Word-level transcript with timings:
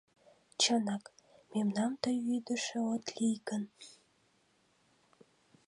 Чынак, 0.61 1.03
мемнам 1.51 1.91
тый 2.03 2.15
вӱдышӧ 2.25 2.79
от 2.93 3.05
лий 3.17 3.37
гын 3.47 3.63